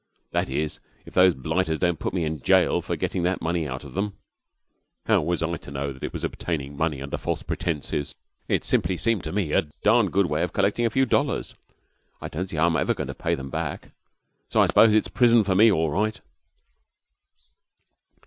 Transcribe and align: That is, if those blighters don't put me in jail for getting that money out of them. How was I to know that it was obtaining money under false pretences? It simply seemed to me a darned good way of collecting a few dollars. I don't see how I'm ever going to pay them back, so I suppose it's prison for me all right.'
That 0.31 0.49
is, 0.49 0.79
if 1.05 1.13
those 1.13 1.35
blighters 1.35 1.77
don't 1.77 1.99
put 1.99 2.11
me 2.11 2.25
in 2.25 2.41
jail 2.41 2.81
for 2.81 2.95
getting 2.95 3.21
that 3.21 3.39
money 3.39 3.67
out 3.67 3.83
of 3.83 3.93
them. 3.93 4.17
How 5.05 5.21
was 5.21 5.43
I 5.43 5.57
to 5.57 5.69
know 5.69 5.93
that 5.93 6.01
it 6.01 6.11
was 6.11 6.23
obtaining 6.23 6.75
money 6.75 7.03
under 7.03 7.19
false 7.19 7.43
pretences? 7.43 8.15
It 8.47 8.65
simply 8.65 8.97
seemed 8.97 9.23
to 9.25 9.31
me 9.31 9.51
a 9.51 9.67
darned 9.83 10.11
good 10.11 10.25
way 10.25 10.41
of 10.41 10.53
collecting 10.53 10.87
a 10.87 10.89
few 10.89 11.05
dollars. 11.05 11.53
I 12.19 12.29
don't 12.29 12.49
see 12.49 12.55
how 12.57 12.65
I'm 12.65 12.77
ever 12.77 12.95
going 12.95 13.09
to 13.09 13.13
pay 13.13 13.35
them 13.35 13.51
back, 13.51 13.91
so 14.49 14.59
I 14.59 14.65
suppose 14.65 14.91
it's 14.95 15.07
prison 15.07 15.43
for 15.43 15.53
me 15.53 15.71
all 15.71 15.91
right.' 15.91 16.19